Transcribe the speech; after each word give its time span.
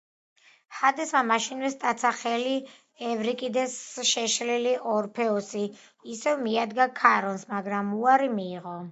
ჰადესმა 0.75 1.19
მაშინვე 1.31 1.67
სტაცა 1.73 2.11
ხელი 2.21 2.55
ევრიდიკეს, 3.09 3.75
შეშლილი 4.11 4.71
ორფეოსი 4.93 5.61
ისევ 6.15 6.41
მიადგა 6.47 6.87
ქარონს 7.01 7.45
მაგრამ 7.53 7.93
უარი 7.99 8.31
მიიღო. 8.39 8.75